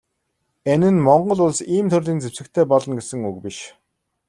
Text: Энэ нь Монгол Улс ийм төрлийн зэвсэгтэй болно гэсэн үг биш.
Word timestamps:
Энэ 0.73 0.89
нь 0.93 1.03
Монгол 1.07 1.39
Улс 1.45 1.59
ийм 1.75 1.87
төрлийн 1.93 2.19
зэвсэгтэй 2.21 2.65
болно 2.71 2.93
гэсэн 2.99 3.19
үг 3.29 3.37
биш. 3.45 3.57